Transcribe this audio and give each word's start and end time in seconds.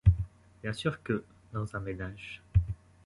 Bien 0.63 0.73
sûr 0.73 1.03
que, 1.03 1.23
dans 1.53 1.75
un 1.75 1.79
ménage 1.79 2.41